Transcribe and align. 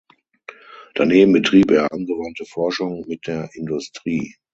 Daneben 0.95 1.31
betrieb 1.31 1.69
er 1.69 1.91
angewandte 1.91 2.43
Forschung 2.45 3.05
mit 3.07 3.27
der 3.27 3.51
Industrie. 3.53 4.35